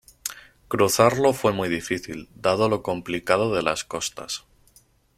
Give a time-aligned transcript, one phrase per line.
[0.67, 4.45] Cruzarlo fue muy difícil, dado lo complicado de las costas.